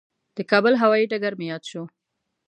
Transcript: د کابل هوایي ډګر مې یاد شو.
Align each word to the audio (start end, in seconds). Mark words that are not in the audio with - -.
د 0.37 0.37
کابل 0.51 0.73
هوایي 0.81 1.05
ډګر 1.11 1.33
مې 1.39 1.45
یاد 1.51 1.63
شو. 1.69 1.83